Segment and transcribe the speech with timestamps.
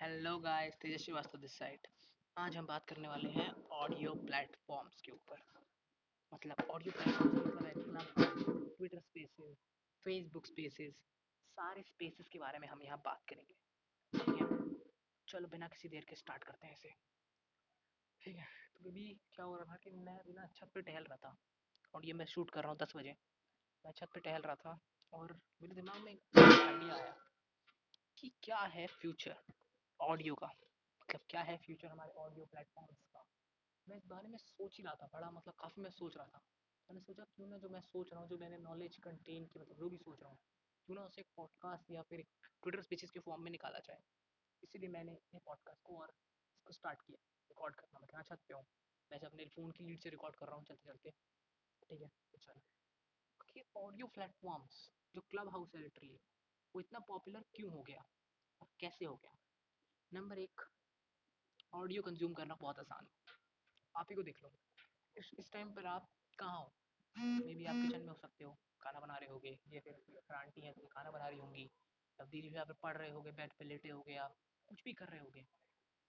[0.00, 1.86] Hello guys तेजस्वी वास्तव this side
[2.36, 3.46] आज हम बात करने वाले हैं
[3.76, 5.40] ऑडियो प्लेटफॉर्म्स के ऊपर।
[6.32, 9.56] मतलब ऑडियो प्लेटफॉर्म्स मतलब ट्विटर स्पेसेस
[10.04, 10.94] फेसबुक स्पेसेस
[11.58, 13.54] सारे स्पेसेस के बारे में हम यहाँ बात करेंगे।
[14.12, 14.46] ठीक है?
[15.28, 16.94] चलो, बिना किसी देर के स्टार्ट करते हैं इसे।
[18.22, 18.46] ठीक है?
[18.74, 21.36] तो अभी क्या हो रहा था कि मैं अभी ना छत पर टहल रहा था।
[21.94, 23.16] और ये मैं शूट कर रहा हूँ दस बजे।
[23.84, 24.80] मैं छत पे टहल रहा था
[25.12, 27.14] और मेरे दिमाग में एक आइडिया आया
[28.18, 29.36] कि क्या है फ्यूचर
[30.00, 30.46] ऑडियो का।
[31.00, 33.24] मतलब क्या है फ्यूचर हमारे ऑडियो प्लेटफॉर्म्स का?
[33.88, 36.42] मैं इस बारे में सोच ही रहा था, बड़ा मतलब काफ़ी मैं सोच रहा था।
[36.90, 39.76] मैंने सोचा, क्यों ना जो मैं सोच रहा हूँ, जो मैंने नॉलेज कंटेन की मतलब
[39.76, 40.38] जो भी सोच रहा हूँ,
[40.86, 42.22] क्यों ना उसे एक पॉडकास्ट या फिर
[42.62, 44.02] ट्विटर स्पीचेस के फॉर्म में निकाला जाए।
[44.62, 46.14] इसीलिए मैंने ये पॉडकास्ट को और
[46.56, 47.18] इसको स्टार्ट किया
[47.50, 48.64] रिकॉर्ड करना। मैं छत पे हूँ
[49.10, 51.10] वैसे अपने फ़ोन की लीड से रिकॉर्ड कर रहा हूँ चलते चलते,
[51.82, 52.60] ठीक है तो चलो।
[53.52, 56.20] कि ऑडियो प्लेटफॉर्म्स जो क्लब हाउस है लिटरली
[56.74, 58.04] वो इतना पॉपुलर क्यों हो गया?
[58.60, 59.32] और कैसे हो गया?
[60.12, 60.60] नंबर एक
[61.72, 63.34] ऑडियो कंज्यूम करना बहुत आसान है।
[63.94, 64.50] आप ही को देख लो
[65.16, 66.06] इस इस टाइम पर आप
[66.38, 66.72] कहाँ हो?
[67.16, 70.60] मे बी आप किचन में हो सकते हो। खाना बना रहे होगे, या फिर आंटी
[70.60, 71.66] हैं तो खाना बना रही होंगी।
[72.18, 74.36] तब दीदी यहाँ पर पढ़ रहे होगे बेड पे लेटे होगे आप,
[74.68, 75.40] कुछ भी कर रहे होगे।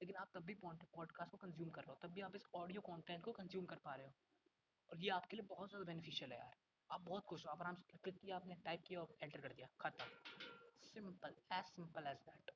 [0.02, 2.82] लेकिन आप तब भी पॉडकास्ट को कंज्यूम कर रहे हो। तब भी आप इस ऑडियो
[2.82, 4.14] कंटेंट को कंज्यूम कर पा रहे हो।
[4.90, 6.56] और ये आपके लिए बहुत ज़्यादा बेनिफिशियल है यार।
[6.90, 9.54] आप बहुत खुश हो। आप आराम से क्लिक किया आपने टाइप किया और एंटर कर
[9.54, 10.10] दिया। खत्म।
[10.86, 12.52] Simple as simple as that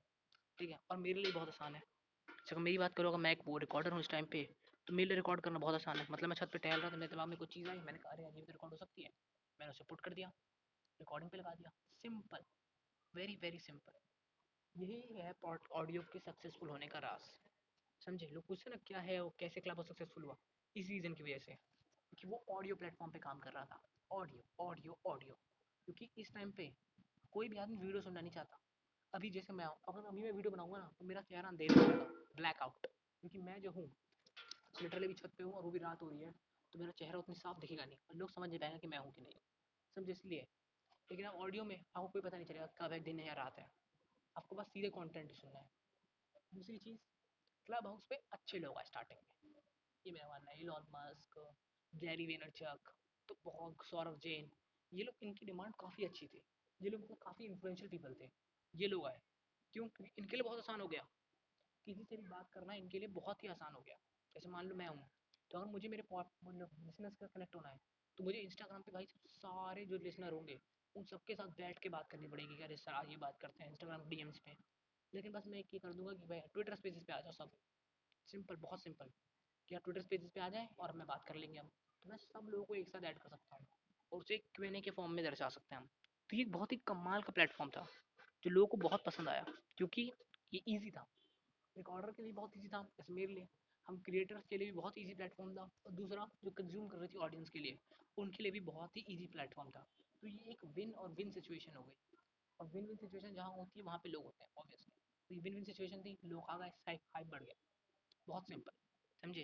[0.60, 1.82] ठीक है, और मेरे लिए बहुत आसान है।
[2.30, 4.44] अगर मेरी बात करो, अगर मैं एक वो रिकॉर्डर हूँ इस टाइम पे
[4.88, 6.96] तो मेरे लिए रिकॉर्ड करना बहुत आसान है। मतलब मैं छत पे टहल रहा था,
[6.96, 9.10] मेरे दिमाग में कुछ चीज़ आई, मैंने कहा, अरे भी रिकॉर्ड हो सकती है।
[9.60, 10.32] मैंने उसे पुट कर दिया
[11.00, 11.72] रिकॉर्डिंग पे लगा दिया।
[12.04, 12.44] सिंपल
[13.14, 14.00] वेरी वेरी सिंपल
[14.76, 17.34] यही है पॉट ऑडियो के सक्सेसफुल होने का राज।
[18.02, 18.28] समझे?
[18.28, 20.38] लोग पूछते ना, क्या है और कैसे क्लब सक्सेसफुल हुआ?
[20.76, 24.44] इस रीज़न की वजह से क्योंकि वो ऑडियो प्लेटफॉर्म पे काम कर रहा था। ऑडियो
[24.60, 25.34] ऑडियो ऑडियो
[25.88, 26.72] क्योंकि इस टाइम पे
[27.34, 28.60] कोई भी आदमी वीडियो सुनना नहीं चाहता।
[29.14, 32.06] अभी जैसे मैं अगर अभी मैं वीडियो बनाऊँगा ना तो मेरा चेहरा अंधेरा हो जाएगा
[32.36, 33.86] ब्लैक आउट क्योंकि मैं जो हूँ
[34.82, 36.32] लिटरली भी छत पे हूँ और वो भी रात हो रही है
[36.74, 39.12] तो मेरा चेहरा उतनी साफ़ दिखेगा नहीं और लोग समझ नहीं पाएँगे कि मैं हूँ
[39.14, 39.34] कि नहीं।
[39.98, 40.48] समझे, इसलिए।
[41.10, 43.60] लेकिन अब ऑडियो में आपको कोई पता नहीं चलेगा कब है, दिन है या रात
[43.60, 43.70] है।
[44.36, 45.70] आपको बस सीधे कॉन्टेंट सुनना है।
[46.54, 47.00] दूसरी चीज़
[47.66, 49.62] क्लब हाउस पे अच्छे लोग आए स्टार्टिंग में।
[50.06, 51.38] ये मेरा मानना है इलॉन मस्क
[51.94, 52.94] गैरी वेनरचक
[53.30, 54.50] तो बहुत, सौरभ जैन,
[54.92, 56.44] ये लोग, इनकी डिमांड काफ़ी अच्छी थी।
[56.82, 58.28] ये लोग मतलब काफ़ी इन्फ्लुएंशियल पीपल थे।
[58.74, 59.22] ये लोग आए।
[59.74, 59.88] क्यों?
[60.20, 61.08] इनके लिए बहुत आसान हो गया।
[61.88, 63.96] किसी से भी बात करना इनके लिए बहुत ही आसान हो गया।
[64.36, 65.10] जैसे मान लो मैं हूँ
[65.52, 67.80] तो अगर मुझे मेरे मतलब लिसनर्स का कनेक्ट होना है
[68.18, 70.60] तो मुझे इंस्टाग्राम पे भाई सारे जो लिसनर होंगे,
[70.96, 73.70] उन सबके साथ बैठ के बात करनी पड़ेगी अरे सर, आज ये बात करते हैं
[73.72, 74.56] इंस्टाग्राम डीएम्स पे।
[75.14, 77.52] लेकिन बस मैं एक ही कर दूँगा कि भाई ट्विटर स्पेसेस पे आ जाओ सब।
[78.28, 79.12] सिंपल बहुत सिंपल
[79.70, 81.68] कि आप ट्विटर स्पेसेस पे आ जाएँ और हमें बात कर लेंगे हम।
[82.04, 83.68] तो मैं सब लोगों को एक साथ ऐड कर सकता हूँ।
[84.12, 85.88] और उसे क्यू के फॉर्म में दर्शा सकते हैं हम।
[86.30, 87.88] तो ये बहुत ही कमाल का प्लेटफॉर्म था।
[88.44, 89.46] जो लोगों को बहुत पसंद आया
[89.78, 90.12] क्योंकि
[90.54, 91.06] ये ईजी था।
[91.76, 93.48] रिकॉर्डर के लिए बहुत ईजी था जैसे मेरे लिए।
[93.88, 97.08] हम क्रिएटर्स के लिए भी बहुत ईजी प्लेटफॉर्म था और दूसरा जो कंज्यूम कर रही
[97.08, 97.78] थी ऑडियंस के लिए
[98.18, 99.88] उनके लिए भी बहुत ही ईजी प्लेटफॉर्म था।
[100.22, 102.18] तो ये एक विन और विन सिचुएशन हो गई।
[102.60, 104.94] और विन विन सिचुएशन जहाँ होती है वहाँ पे लोग होते हैं ऑब्वियसली
[105.30, 107.56] तो ये विन विन सिचुएशन थी लोग आ गए हाइप बढ़ गया।
[108.28, 108.72] बहुत सिंपल
[109.24, 109.44] समझे?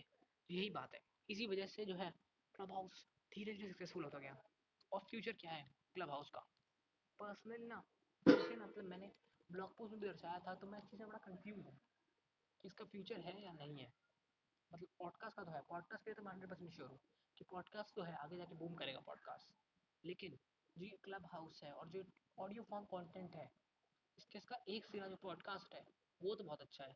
[0.49, 2.11] तो यही बात है। इसी वजह से जो है
[2.55, 4.37] क्लब हाउस धीरे धीरे सक्सेसफुल होता गया।
[4.91, 6.39] और फ्यूचर क्या है क्लब हाउस का?
[7.19, 7.83] पर्सनली ना।
[8.49, 9.11] जैसे मतलब मैंने
[9.49, 11.73] ब्लॉग पोस्ट में भी दर्शाया था तो मैं इस में बड़ा कंफ्यूज हूँ
[12.63, 13.91] कि इसका फ्यूचर है या नहीं है।
[14.71, 16.99] मतलब पॉडकास्ट का तो है पॉडकास्ट के लिए तो मैं हंड्रेड परसेंट श्योर हूँ
[17.37, 19.53] कि पॉडकास्ट तो है, आगे जाके बूम करेगा पॉडकास्ट
[20.03, 20.37] लेकिन
[20.77, 22.03] जो ये क्लब हाउस है और जो
[22.37, 23.45] ऑडियो फॉर्म कंटेंट है,
[24.17, 25.85] इसके, इसका एक सिरा जो पॉडकास्ट है,
[26.21, 26.95] वो तो बहुत अच्छा है।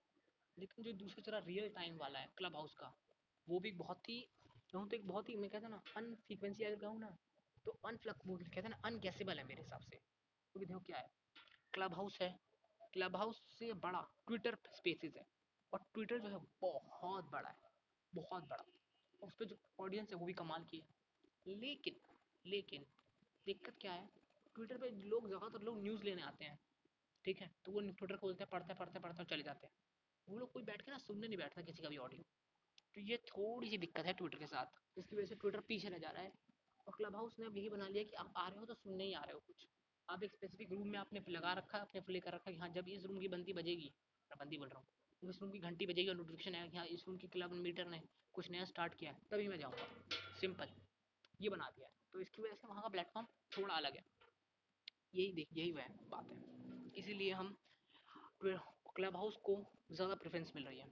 [0.58, 2.94] लेकिन जो दूसरा सिरा रियल टाइम वाला है क्लब हाउस का,
[3.48, 4.20] वो भी बहुत ही
[4.72, 7.16] कहूँ तो एक बहुत ही, मैं कहता ना अन फ्रीक्वेंसी अगर कहूँ ना
[7.66, 11.10] तो अनफ्लक कहते हैं ना अनगैसेबल है मेरे हिसाब से। क्योंकि देखो क्या है
[11.74, 12.30] क्लब हाउस है।
[12.94, 15.26] क्लब हाउस से बड़ा ट्विटर स्पेसिस है।
[15.74, 17.72] और ट्विटर जो है बहुत बड़ा है,
[18.14, 18.64] बहुत बड़ा।
[19.22, 21.96] और उस पर जो ऑडियंस है वो भी कमाल की है। लेकिन
[22.46, 22.86] लेकिन
[23.48, 24.10] दिक्कत क्या है?
[24.56, 26.60] ट्विटर पे लोग ज़्यादातर लोग न्यूज़ लेने आते हैं,
[27.26, 27.50] ठीक है?
[27.66, 29.74] तो वो ट्विटर खोलते हैं, पढ़ते पढ़ते पढ़ते चले जाते हैं।
[30.28, 32.24] वो लोग कोई बैठ के ना सुनने नहीं बैठता किसी का भी ऑडियो।
[32.96, 35.98] तो ये थोड़ी सी दिक्कत है ट्विटर के साथ। इसकी वजह से ट्विटर पीछे रह
[35.98, 36.32] जा रहा है।
[36.88, 39.04] और क्लब हाउस ने अब यही बना लिया कि आप आ रहे हो तो सुनने
[39.04, 39.68] ही आ रहे हो कुछ।
[40.10, 42.70] आप एक स्पेसिफिक रूम में आपने लगा रखा है अपने प्ले कर रखा है हाँ
[42.70, 43.94] जब इस रूम की बंदी बजेगी,
[44.32, 47.04] मैं बंदी बोल रहा हूँ इस रूम की घंटी बजेगी और नोटिफिकेशन आएगा हाँ इस
[47.08, 48.02] रूम की क्लब मीटर ने
[48.34, 49.88] कुछ नया स्टार्ट किया है, तभी मैं जाऊँगा।
[50.40, 50.70] सिंपल
[51.40, 53.28] ये बना दिया है। तो इसकी वजह से वहाँ का प्लेटफॉर्म
[53.58, 54.04] थोड़ा अलग है।
[55.16, 57.56] यही देख, यही वह बात है। इसीलिए हम
[58.44, 59.56] क्लब हाउस को
[59.92, 60.88] ज़्यादा प्रेफरेंस मिल रही है।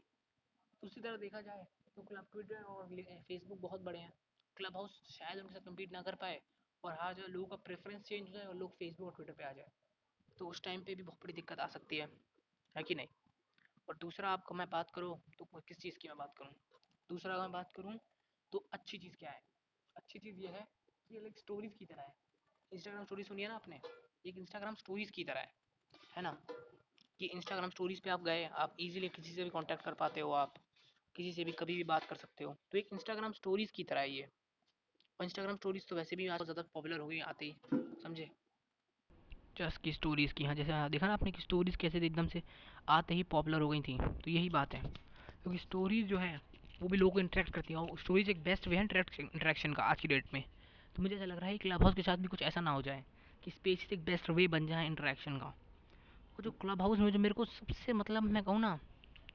[0.83, 1.65] दूसरी तरह देखा जाए
[1.95, 2.95] तो क्लब ट्विटर और
[3.27, 4.13] फेसबुक बहुत बड़े हैं।
[4.57, 6.41] क्लब हाउस शायद उनके साथ कम्पीट ना कर पाए
[6.83, 9.43] और हर जगह लोगों का प्रेफरेंस चेंज हो जाए और लोग फेसबुक और ट्विटर पे
[9.43, 9.71] आ जाए
[10.37, 12.07] तो उस टाइम पे भी बहुत बड़ी दिक्कत आ सकती है।
[12.75, 13.07] है कि नहीं?
[13.89, 16.53] और दूसरा, आपको मैं बात करूँ तो किस चीज़ की मैं बात करूँ?
[17.09, 17.99] दूसरा, अगर मैं बात करूँ
[18.53, 19.41] तो अच्छी चीज़ क्या है?
[19.95, 20.67] अच्छी चीज़ ये है
[21.09, 22.13] कि लाइक स्टोरीज की तरह है।
[22.71, 23.81] इंस्टाग्राम स्टोरी सुनी है ना आपने?
[24.25, 25.53] एक इंस्टाग्राम स्टोरीज की तरह है।
[26.15, 26.31] है ना?
[27.19, 30.31] कि इंस्टाग्राम स्टोरीज पे आप गए, आप इजीली किसी से भी कांटेक्ट कर पाते हो
[30.31, 30.53] आप,
[31.15, 34.01] किसी से भी कभी भी बात कर सकते हो। तो एक इंस्टाग्राम स्टोरीज की तरह
[34.01, 34.29] है ये।
[35.21, 37.55] और इंस्टाग्राम स्टोरीज तो वैसे भी आज ज़्यादा पॉपुलर हो गई आते ही
[38.03, 38.29] समझे?
[39.57, 42.41] जस्ट की स्टोरीज़ की हाँ जैसे हाँ, देखा ना आपने कि स्टोरीज़ कैसे एकदम से
[42.89, 46.35] आते ही पॉपुलर हो गई थी तो यही बात है। क्योंकि स्टोरीज़ जो है
[46.81, 49.83] वो भी लोगों को इंटरेक्ट करती है और स्टोरीज एक बेस्ट वे है इंटरेक्शन का
[49.83, 50.43] आज की डेट में।
[50.95, 52.71] तो मुझे ऐसा लग रहा है कि क्लब हाउस के साथ भी कुछ ऐसा ना
[52.71, 53.03] हो जाए
[53.43, 57.19] कि स्पेस एक बेस्ट वे बन जाए इंटरेक्शन का। और जो क्लब हाउस में जो
[57.19, 58.79] मेरे को सबसे मतलब मैं कहूँ ना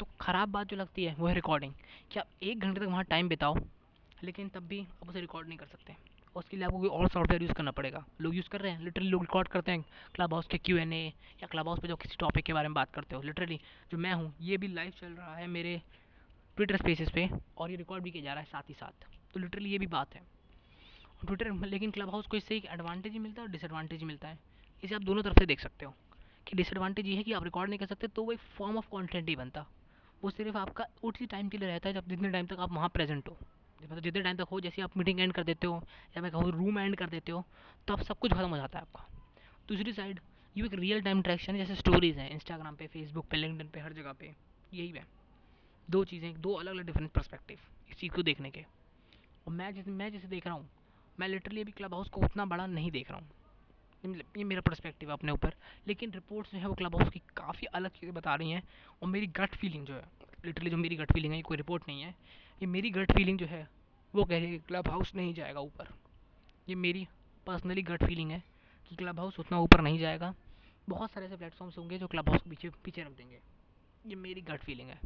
[0.01, 1.73] तो ख़राब बात जो लगती है वो है रिकॉर्डिंग
[2.11, 3.55] कि आप एक घंटे तक वहाँ टाइम बिताओ?
[4.25, 5.95] लेकिन तब भी आप उसे रिकॉर्ड नहीं कर सकते।
[6.37, 9.09] उसके लिए आपको कोई और सॉफ्टवेयर यूज़ करना पड़ेगा। लोग यूज़ कर रहे हैं लिटरली
[9.09, 9.85] लोग रिकॉर्ड करते हैं
[10.15, 11.07] क्लब हाउस के क्यू एन ए
[11.43, 13.61] या क्लब हाउस पर जो किसी टॉपिक के बारे में बात करते हो। लिटरली
[13.93, 15.81] जो मैं हूँ, ये भी लाइव चल रहा है मेरे
[16.57, 17.29] ट्विटर स्पेसिस पे
[17.59, 19.87] और ये रिकॉर्ड भी किया जा रहा है साथ ही साथ। तो लिटरली ये भी
[19.87, 20.23] बात है।
[21.27, 24.29] ट्विटर लेकिन क्लब हाउस को इससे एक एडवांटेज ही मिलता है और डिसएडवांटेज ही मिलता
[24.29, 24.39] है।
[24.85, 25.95] इसे आप दोनों तरफ़ से देख सकते हो
[26.47, 28.89] कि डिसएडवांटेज ये है कि आप रिकॉर्ड नहीं कर सकते तो वो एक फॉर्म ऑफ़
[28.91, 29.67] कॉन्टेंट ही बनता।
[30.23, 32.89] वो सिर्फ़ आपका उसी टाइम के लिए रहता है जब जितने टाइम तक आप वहाँ
[32.89, 33.37] प्रेजेंट हो।
[33.83, 35.83] मतलब जितने टाइम तक हो, जैसे आप मीटिंग एंड कर देते हो,
[36.17, 37.45] या मैं कहूँ रूम एंड कर देते हो
[37.89, 39.07] तो आप सब कुछ खत्म हो जाता है आपका।
[39.69, 40.21] दूसरी साइड
[40.57, 43.81] ये एक रियल टाइम इंट्रैक्शन है, जैसे स्टोरीज़ हैं इंस्टाग्राम पे फेसबुक पे लिंकडिन पे,
[43.81, 44.35] हर जगह पे,
[44.73, 45.05] यही है।
[45.89, 47.59] दो चीज़ें, दो अलग अलग डिफरेंट पर्सपेक्टिव
[47.91, 48.65] इस चीज़ को देखने के।
[49.47, 50.69] और मैं जैसे मैं जैसे देख रहा हूँ,
[51.19, 53.29] मैं लिटरली अभी क्लब हाउस को उतना बड़ा नहीं देख रहा हूँ।
[54.37, 55.55] ये मेरा पर्सपेक्टिव अपने ऊपर,
[55.87, 58.63] लेकिन रिपोर्ट्स जो है वो क्लब हाउस की काफ़ी अलग चीज़ें बता रही हैं,
[59.03, 60.05] और मेरी गट फीलिंग जो है
[60.47, 62.11] लिटरली जो मेरी गट फीलिंग है, ये कोई रिपोर्ट नहीं है।
[62.63, 63.69] ये मेरी गट फीलिंग जो है,
[64.15, 65.89] वो कह रही है क्लब हाउस नहीं जाएगा ऊपर।
[66.69, 67.07] ये मेरी
[67.47, 68.43] पर्सनली गट फीलिंग है
[68.91, 70.35] कि क्लब हाउस उतना ऊपर नहीं जाएगा।
[70.89, 73.39] बहुत सारे ऐसे प्लेटफॉर्म्स होंगे जो क्लब हाउस को पीछे पीछे रख देंगे।
[74.07, 75.01] ये मेरी गट फीलिंग है।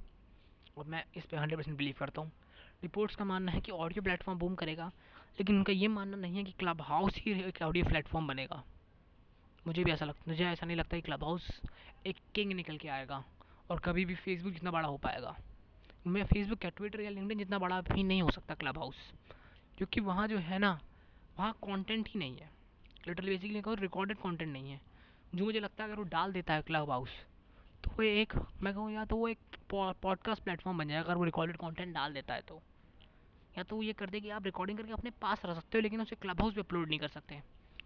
[0.77, 2.31] और मैं इस पर हंड्रेड परसेंट बिलीव करता हूँ।
[2.83, 4.87] रिपोर्ट्स का मानना है कि ऑडियो प्लेटफॉर्म बूम करेगा,
[5.39, 8.63] लेकिन उनका ये मानना नहीं है कि क्लब हाउस ही एक ऑडियो प्लेटफॉर्म बनेगा।
[9.67, 11.61] मुझे भी ऐसा लगता मुझे ऐसा नहीं लगता कि क्लब हाउस
[12.07, 13.25] एक किंग निकल के आएगा।
[13.71, 15.37] और कभी भी फेसबुक जितना बड़ा हो पाएगा।
[16.07, 18.97] मैं फेसबुक या ट्विटर या लिंकडिन जितना बड़ा भी नहीं हो सकता क्लब हाउस
[19.79, 20.79] क्योंकि वहाँ जो है ना,
[21.39, 22.51] वहाँ कंटेंट ही नहीं है।
[23.09, 24.81] लिटरली बेसिकली कहूँ रिकॉर्डेड कंटेंट नहीं है।
[25.35, 27.11] जो मुझे लगता है अगर वो डाल देता है क्लब हाउस
[27.85, 28.33] तो वो एक,
[28.63, 29.39] मैं कहूँ या तो वो एक
[29.71, 32.61] पॉडकास्ट प्लेटफॉर्म बन जाएगा, अगर वो रिकॉर्डेड कंटेंट डाल देता है तो।
[33.59, 36.01] या तो ये कर दे कि आप रिकॉर्डिंग करके अपने पास रख सकते हो, लेकिन
[36.01, 37.43] उसे क्लब हाउस पे अपलोड नहीं कर सकते।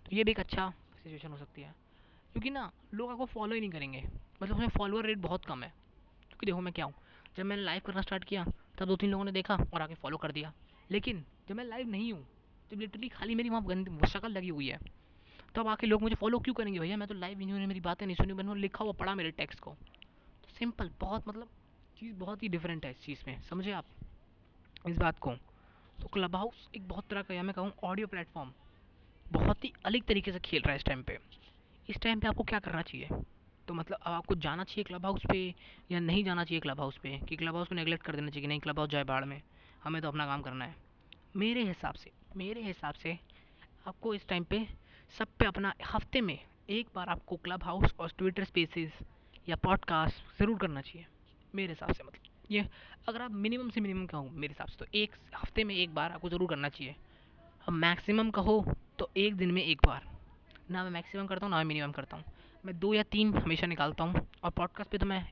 [0.07, 1.75] तो ये भी एक अच्छा सिचुएशन हो सकती है।
[2.35, 4.03] क्योंकि ना, लोग आपको फॉलो ही नहीं करेंगे।
[4.43, 5.69] मतलब उसमें फॉलोअर रेट बहुत कम है।
[6.29, 6.95] क्योंकि देखो मैं क्या हूँ,
[7.37, 8.45] जब मैंने लाइव करना स्टार्ट किया,
[8.79, 10.53] तब दो तीन लोगों ने देखा और आके फॉलो कर दिया।
[10.91, 12.27] लेकिन जब मैं लाइव नहीं हूँ,
[12.71, 14.79] जब लिटरली खाली मेरी वहाँ गंदी शक्ल लगी हुई है,
[15.55, 16.79] तब आके लोग मुझे फॉलो क्यों करेंगे?
[16.81, 19.31] भैया, मैं तो लाइव नहीं हूँ, मेरी बातें नहीं सुनी, मैंने लिखा हुआ पढ़ा मेरे
[19.31, 21.49] टेक्स्ट को। तो सिंपल बहुत मतलब
[21.97, 23.85] चीज़ बहुत ही डिफरेंट है इस चीज़ में, समझे आप?
[24.89, 25.35] इस बात को।
[26.01, 28.53] तो क्लब हाउस एक बहुत तरह का, या मैं कहूँ ऑडियो प्लेटफॉर्म
[29.27, 31.19] बहुत ही अलग तरीके से खेल रहा है इस टाइम पे।
[31.89, 33.09] इस टाइम पे आपको क्या करना चाहिए?
[33.69, 35.55] तो मतलब अब आपको जाना चाहिए क्लब हाउस पे
[35.91, 37.19] या नहीं जाना चाहिए क्लब हाउस पे?
[37.19, 39.41] कि क्लब हाउस को नेगलेक्ट कर देना चाहिए कि नहीं क्लब हाउस जाए बाढ़ में।
[39.85, 40.75] हमें तो अपना काम करना है।
[41.37, 43.19] मेरे हिसाब से, मेरे हिसाब से
[43.87, 44.67] आपको इस टाइम पे
[45.15, 46.39] सब पे अपना हफ़्ते में
[46.71, 48.93] एक बार आपको क्लब हाउस और ट्विटर स्पेसिस
[49.49, 51.07] या पॉडकास्ट ज़रूर करना चाहिए।
[51.55, 52.67] मेरे हिसाब से मतलब। ये
[53.09, 56.13] अगर आप मिनिमम से मिनिमम कहूँ, मेरे हिसाब से तो एक हफ़्ते में एक बार
[56.13, 56.97] आपको ज़रूर करना चाहिए।
[57.69, 58.65] अब मैक्सिमम कहो
[58.99, 60.09] तो एक दिन में एक बार।
[60.71, 62.25] ना मैं मैक्सिमम करता हूँ, ना मैं मिनिमम करता हूँ।
[62.65, 65.23] मैं दो या तीन हमेशा निकालता हूँ और पॉडकास्ट पे तो मैं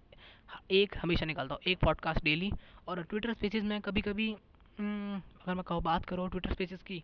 [0.73, 2.51] एक हमेशा निकालता हूँ, एक पॉडकास्ट डेली
[2.89, 4.33] और ट्विटर स्पेसिस में कभी कभी
[4.81, 7.03] अगर मैं कहूँ बात करो ट्विटर स्पेसिस की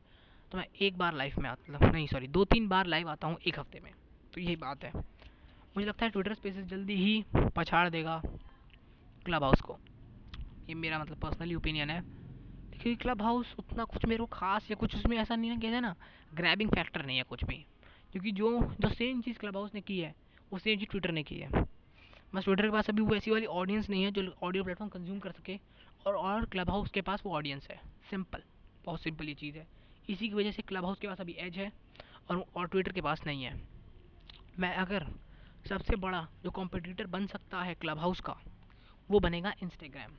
[0.53, 3.27] तो मैं एक बार लाइव में आता मतलब नहीं सॉरी दो तीन बार लाइव आता
[3.29, 3.93] हूँ एक हफ़्ते में।
[4.35, 7.25] तो यही बात है। मुझे लगता है ट्विटर स्पेसिस जल्दी ही
[7.57, 8.21] पछाड़ देगा
[9.25, 9.79] क्लब हाउस को।
[10.69, 14.77] ये मेरा मतलब पर्सनली ओपिनियन है। क्योंकि क्लब हाउस उतना कुछ मेरे को खास या
[14.77, 15.95] कुछ उसमें ऐसा नहीं है कहते ना
[16.35, 17.65] ग्रैबिंग फैक्टर नहीं है कुछ भी।
[18.13, 20.15] क्योंकि जो जो सेम चीज़ क्लब हाउस ने की है,
[20.53, 21.49] वो सेम चीज़ ट्विटर ने की है।
[22.35, 25.19] बस ट्विटर के पास अभी वो ऐसी वाली ऑडियंस नहीं है जो ऑडियो प्लेटफॉर्म कंज्यूम
[25.19, 25.59] कर सके,
[26.07, 28.43] और और क्लब हाउस के पास वो ऑडियंस है। सिंपल
[28.85, 29.67] बहुत सिंपल ये चीज़ है।
[30.09, 31.73] इसी की वजह से क्लब हाउस के पास अभी एज है,
[32.31, 33.61] और और ट्विटर के पास नहीं है।
[34.59, 35.07] मैं अगर
[35.69, 38.37] सबसे बड़ा जो कॉम्पिटिटर बन सकता है क्लब हाउस का,
[39.11, 40.13] वो बनेगा इंस्टाग्राम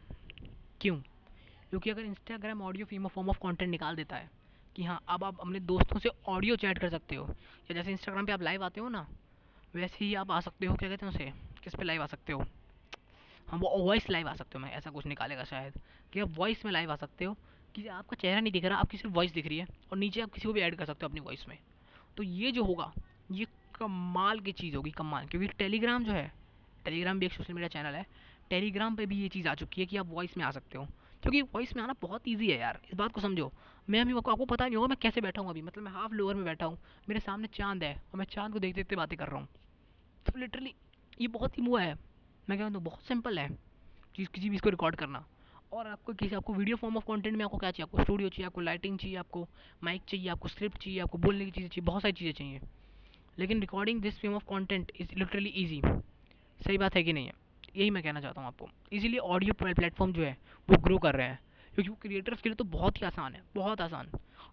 [0.81, 1.01] क्यों?
[1.69, 4.38] क्योंकि अगर इंस्टाग्राम ऑडियो फीम फॉर्म ऑफ़ कंटेंट निकाल देता है
[4.79, 8.25] कि हाँ अब आप अपने दोस्तों से ऑडियो चैट कर सकते हो। या जैसे इंस्टाग्राम
[8.25, 9.07] पे आप लाइव आते हो ना,
[9.75, 11.33] वैसे ही आप आ सकते हो, क्या कहते हैं उसे?
[11.63, 12.45] किस पे लाइव आ सकते हो?
[13.47, 15.73] हाँ वो वॉइस लाइव आ सकते हो, मैं ऐसा कुछ निकालेगा शायद।
[16.13, 17.37] कि आप वॉइस में लाइव आ सकते हो,
[17.75, 20.31] कि आपका चेहरा नहीं दिख रहा, आपकी सिर्फ़ वॉइस दिख रही है, और नीचे आप
[20.31, 21.57] किसी को भी ऐड कर सकते हो अपनी वॉइस में।
[22.17, 22.93] तो ये जो होगा,
[23.31, 26.33] ये कमाल की चीज़ होगी, कमाल। क्योंकि टेलीग्राम जो है
[26.85, 28.05] टेलीग्राम भी एक सोशल मीडिया चैनल है
[28.49, 30.87] टेलीग्राम पे भी ये चीज़ आ चुकी है कि आप वॉइस में आ सकते हो।
[31.21, 33.51] क्योंकि वॉइस में आना बहुत ईजी है यार। इस बात को समझो।
[33.89, 36.35] मैं अभी आपको पता नहीं होगा मैं कैसे बैठा हूँ अभी। मतलब मैं हाफ़ लोअर
[36.35, 36.77] में बैठा हूँ।
[37.09, 39.47] मेरे सामने चाँद है और मैं चाँद को देखते देखते बातें कर रहा हूँ।
[40.25, 40.73] तो लिटरली
[41.21, 41.95] ये बहुत ही मुआ है।
[42.49, 43.49] मैं कहता हूँ बहुत सिंपल है
[44.15, 45.25] चीज़ किसी भी इसको रिकॉर्ड करना।
[45.73, 47.83] और आपको किसी, आपको वीडियो फॉर्म ऑफ़ कंटेंट में आपको क्या चाहिए?
[47.83, 49.47] आपको स्टूडियो चाहिए, आपको लाइटिंग चाहिए, आपको
[49.83, 52.59] माइक चाहिए, आपको स्क्रिप्ट चाहिए, आपको बोलने की चीज़ें चाहिए, बहुत सारी चीज़ें चाहिए।
[53.39, 55.81] लेकिन recording this form of content is literally easy
[56.65, 57.33] सही बात है कि नहीं है?
[57.75, 60.37] यही मैं कहना चाहता हूँ आपको। इसीलिए ऑडियो प्लेटफॉर्म जो है,
[60.69, 61.39] वो ग्रो कर रहे हैं।
[61.75, 64.09] क्योंकि वो क्रिएटर्स के लिए तो बहुत ही आसान है, बहुत आसान।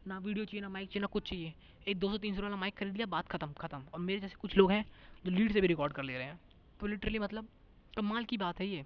[0.06, 1.54] ना वीडियो चाहिए, ना माइक चाहिए, ना कुछ चाहिए।
[1.88, 4.34] एक दो सौ, तीन सौ वाला माइक खरीद लिया, बात खत्म खत्म। और मेरे जैसे
[4.34, 4.84] कुछ लोग हैं,
[5.24, 6.40] जो लीड से भी रिकॉर्ड कर ले रहे हैं।
[6.80, 7.48] तो लिटरली मतलब
[7.96, 8.84] कमाल की बात है ये।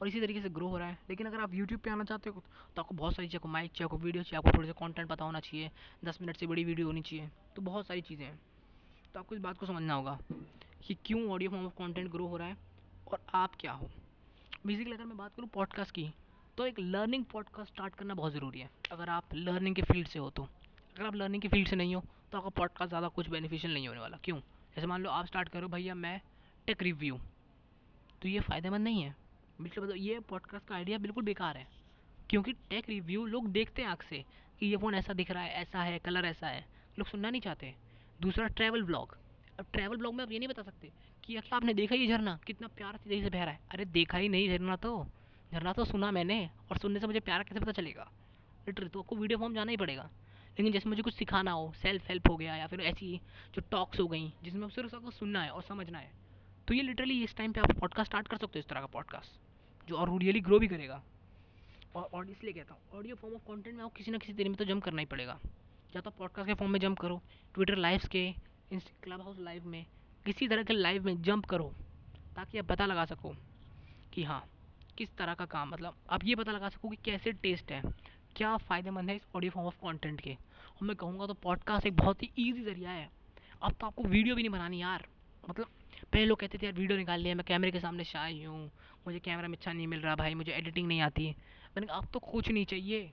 [0.00, 2.30] और इसी तरीके से ग्रो हो रहा है। लेकिन अगर आप यूट्यूब पे आना चाहते
[2.30, 2.42] हो
[2.76, 5.24] तो आपको बहुत सारी चीज़ माइक चाहिए, आपको वीडियो चाहिए, आपको थोड़े से कंटेंट पता
[5.24, 5.70] होना चाहिए।
[6.04, 8.40] दस मिनट से बड़ी वीडियो होनी चाहिए। तो बहुत सारी चीज़ें हैं।
[9.14, 10.18] तो आपको इस बात को समझना होगा
[10.86, 12.73] कि क्यों audio form of content grow हो रहा है।
[13.06, 13.90] और आप क्या हो?
[14.66, 16.08] बेसिकली अगर मैं बात करूँ पॉडकास्ट की
[16.58, 20.18] तो एक लर्निंग पॉडकास्ट स्टार्ट करना बहुत ज़रूरी है। अगर आप लर्निंग के फ़ील्ड से
[20.18, 23.28] हो तो। अगर आप लर्निंग के फ़ील्ड से नहीं हो तो आपका पॉडकास्ट ज़्यादा कुछ
[23.28, 24.38] बेनिफिशियल नहीं होने वाला। क्यों?
[24.76, 26.20] जैसे मान लो आप स्टार्ट करो भैया, मैं
[26.66, 27.18] टेक रिव्यू
[28.22, 29.14] तो ये फ़ायदेमंद नहीं है।
[29.60, 31.66] बिल्कुल मतलब ये पॉडकास्ट का आइडिया बिल्कुल बेकार है।
[32.30, 34.24] क्योंकि टेक रिव्यू लोग देखते हैं आँख से
[34.60, 36.64] कि ये फ़ोन ऐसा दिख रहा है, ऐसा है कलर ऐसा है।
[36.98, 37.74] लोग सुनना नहीं चाहते।
[38.20, 39.16] दूसरा ट्रैवल ब्लॉग
[39.60, 40.90] अब ट्रैवल ब्लॉग में आप ये नहीं बता सकते
[41.24, 42.38] कि क्या आपने देखा ये झरना?
[42.46, 45.06] कितना प्यार तरीके से बह रहा है। अरे देखा ही नहीं झरना तो।
[45.52, 46.38] झरना तो सुना मैंने
[46.70, 48.10] और सुनने से मुझे प्यार कैसे पता चलेगा?
[48.66, 50.10] लिटरली तो आपको वीडियो फॉर्म जाना ही पड़ेगा।
[50.50, 53.16] लेकिन जैसे मुझे कुछ सिखाना हो सेल्फ हेल्प हो गया या फिर ऐसी
[53.54, 56.10] जो टॉक्स हो गई, जिसमें सिर्फ़ आपको सुनना है और समझना है
[56.68, 58.86] तो ये लिटरली इस टाइम पे आप पॉडकास्ट स्टार्ट कर सकते हो इस तरह का
[58.86, 61.02] पॉडकास्ट जो और रियली ग्रो भी करेगा।
[61.94, 64.48] और और इसलिए कहता हूँ ऑडियो फॉर्म ऑफ़ कंटेंट में आपको किसी ना किसी तरीके
[64.48, 65.38] में तो जम करना ही पड़ेगा।
[65.96, 67.20] या तो पॉडकास्ट के फॉर्म में जम करो
[67.54, 68.30] ट्विटर लाइव्स के
[68.72, 69.84] क्लब हाउस लाइव में
[70.26, 71.72] किसी तरह के लाइव में जंप करो,
[72.36, 73.34] ताकि आप पता लगा सको
[74.12, 74.42] कि हाँ
[74.98, 77.82] किस तरह का काम मतलब आप ये पता लगा सको कि कैसे टेस्ट है,
[78.36, 81.96] क्या फ़ायदेमंद है इस ऑडियो फॉर्म ऑफ़ कंटेंट के। और मैं कहूँगा तो पॉडकास्ट एक
[81.96, 83.08] बहुत ही ईजी ज़रिया है।
[83.62, 85.06] अब तो आपको वीडियो भी नहीं बनानी यार।
[85.50, 85.66] मतलब
[86.12, 88.70] पहले लोग कहते थे, यार वीडियो निकाल लिया, मैं कैमरे के सामने शाई हूँ,
[89.06, 91.28] मुझे कैमरा में अच्छा नहीं मिल रहा भाई, मुझे एडिटिंग नहीं आती।
[91.76, 93.10] मैंने कहा, अब तो कुछ नहीं चाहिए।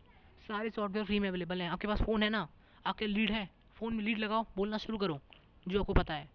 [0.47, 2.47] सारे सॉफ्टवेयर फ्री में अवेलेबल हैं। आपके पास फ़ोन है ना?
[2.85, 3.49] आपके लीड है?
[3.75, 5.19] फ़ोन में लीड लगाओ, बोलना शुरू करो,
[5.67, 6.29] जो आपको पता है।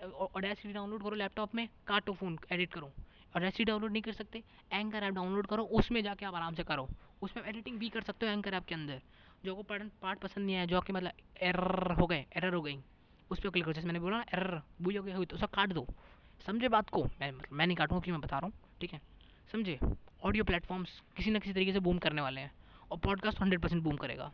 [0.00, 2.90] ऑडेसिटी डाउनलोड करो लैपटॉप में काटो फ़ोन एडिट करो।
[3.36, 4.42] ऑडेसिटी डाउनलोड नहीं कर सकते
[4.72, 6.88] एंकर ऐप डाउनलोड करो, उसमें जाके आप आराम से करो।
[7.22, 9.00] उसमें एडिटिंग भी कर सकते हो एंकर ऐप के अंदर।
[9.44, 12.62] जो आपको पार्ट पार्ट पसंद नहीं आया, जो आपके मतलब एरर हो गए एरर हो
[12.62, 12.78] गई,
[13.30, 15.46] उस पर क्लिक करो। जैसे मैंने बोला ना एरर बुझ हो गई हुई तो उसका
[15.46, 15.86] काट दो।
[16.46, 17.04] समझे बात को?
[17.20, 19.00] मैं मतलब मैं नहीं काटूँगा कि मैं बता रहा हूँ, ठीक है?
[19.52, 19.78] समझे?
[20.24, 22.52] ऑडियो प्लेटफॉर्म्स किसी ना किसी तरीके से बूम करने वाले हैं,
[22.90, 24.30] और पॉडकास्ट हंड्रेड परसेंट बूम करेगा।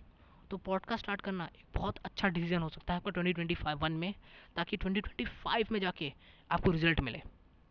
[0.50, 3.78] तो पॉडकास्ट स्टार्ट करना एक बहुत अच्छा डिसीज़न हो सकता है आपका ट्वेंटी ट्वेंटी फाइव
[3.78, 4.14] वन में,
[4.56, 6.12] ताकि ट्वेंटी ट्वेंटी फाइव में जाके
[6.50, 7.22] आपको रिज़ल्ट मिले।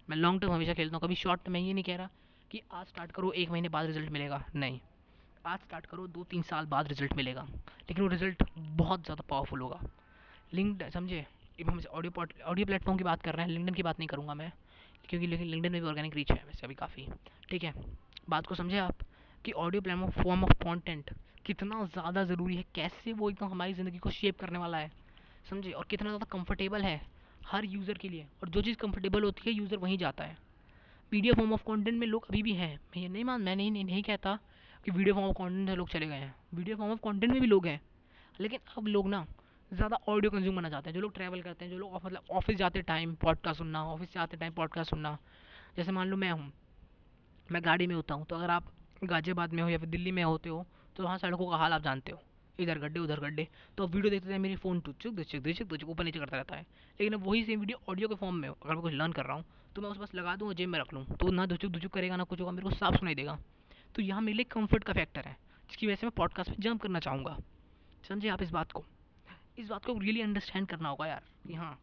[0.08, 2.10] मैं लॉन्ग टर्म हमेशा खेलता हूँ, कभी शॉर्ट में ये नहीं कह रहा
[2.51, 4.79] कि आज स्टार्ट करो, एक महीने बाद रिज़ल्ट मिलेगा, नहीं।
[5.46, 9.62] आज स्टार्ट करो दो तीन साल बाद रिज़ल्ट मिलेगा। लेकिन वो रिज़ल्ट बहुत ज़्यादा पावरफुल
[9.62, 9.79] होगा।
[10.53, 11.25] लिंक्ड समझे?
[11.60, 14.51] हम ऑडियो ऑडियो प्लेटफॉर्म की बात कर रहे हैं लिंकडन की बात नहीं करूँगा मैं,
[15.10, 17.08] क्योंकि लेकिन लिंकडन में भी ऑर्गेनिक रीच है वैसे अभी काफ़ी।
[17.50, 17.74] ठीक है?
[18.29, 19.03] बात को समझे आप?
[19.45, 21.11] कि audio platform form of content
[21.45, 22.63] कितना ज़्यादा ज़रूरी है?
[22.75, 24.91] कैसे वो एकदम हमारी ज़िंदगी को शेप करने वाला है?
[25.49, 25.71] समझे?
[25.71, 27.01] और कितना ज़्यादा कंफर्टेबल है
[27.47, 28.25] हर यूज़र के लिए?
[28.43, 30.37] और जो चीज़ कंफर्टेबल होती है यूज़र वहीं जाता है।
[31.11, 33.71] वीडियो फॉर्म ऑफ़ कॉन्टेंट में लोग अभी भी हैं। मैं ये नहीं मान मैं नहीं,
[33.71, 34.37] नहीं कहता
[34.85, 37.41] कि वीडियो फॉर्म ऑफ़ कॉन्टेंट से लोग चले गए हैं। वीडियो फॉर्म ऑफ़ कॉन्टेंट में
[37.41, 37.79] भी लोग हैं।
[38.39, 39.25] लेकिन अब लोग ना
[39.71, 42.57] ज़्यादा ऑडियो कंज्यूम करना चाहते हैं। जो लोग ट्रैवल करते हैं जो लोग मतलब ऑफ़िस
[42.57, 45.17] जाते टाइम पॉडकास्ट सुनना ऑफ़िस से आते टाइम पॉडकास्ट सुनना।
[45.77, 46.51] जैसे मान लो मैं हूँ
[47.49, 48.71] मैं गाड़ी में होता हूँ तो अगर आप
[49.03, 51.81] गाज़ियाबाद में हो या फिर दिल्ली में होते हो तो वहाँ सड़कों का हाल आप
[51.81, 52.21] जानते हो।
[52.59, 53.47] इधर गड्ढे, उधर गड्ढे।
[53.77, 56.55] तो आप वीडियो देखते थे मेरी फ़ोन टुचुक दुचुक दुचुक दुचुक ऊपर नीचे करता रहता
[56.55, 59.11] है। लेकिन अब वही सेम वीडियो ऑडियो के फॉर्म में हो। अगर मैं कुछ लर्न
[59.11, 61.31] कर रहा हूँ तो मैं उस बस लगा दूँ और जेब में रख लूँ। तो
[61.31, 63.37] ना दुचुक दुचुक करेगा, ना कुछ होगा, मेरे को साफ़ सुनाई देगा।
[63.95, 65.37] तो यहाँ मेरे लिए कंफर्ट का फैक्टर है,
[65.69, 67.37] जिसकी वजह से मैं पॉडकास्ट में जंप करना चाहूँगा।
[68.09, 68.83] समझिए आप इस बात को?
[69.57, 71.77] इस बात को रियली अंडरस्टैंड करना होगा यार कि हाँ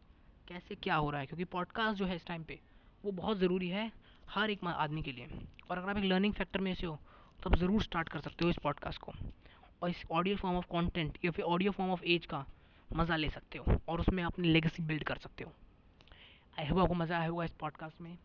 [0.47, 1.25] कैसे क्या हो रहा है?
[1.27, 2.59] क्योंकि पॉडकास्ट जो है इस टाइम पे,
[3.03, 3.91] वो बहुत ज़रूरी है।
[4.27, 5.27] हर एक आदमी के लिए।
[5.69, 6.99] और अगर आप एक लर्निंग फैक्टर में से हो
[7.39, 9.13] तो आप ज़रूर स्टार्ट कर सकते हो इस पॉडकास्ट को।
[9.81, 12.45] और इस ऑडियो फॉर्म ऑफ़ कंटेंट या फिर ऑडियो फॉर्म ऑफ़ एज का
[12.89, 15.51] मज़ा ले सकते हो, और उसमें अपनी लेगेसी बिल्ड कर सकते हो।
[16.57, 18.17] आई होप आपको मज़ा आया होगा इस पॉडकास्ट में।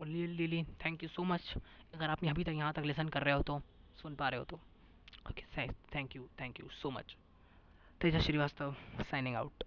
[0.00, 1.54] और really really thank you so much
[1.94, 3.60] अगर आप अभी तक यहाँ तक लेसन कर रहे हो तो
[4.02, 4.56] सुन पा रहे हो तो।
[5.30, 5.42] Okay
[5.94, 7.16] thank you thank you so much
[8.00, 9.64] Teja Srivastava signing out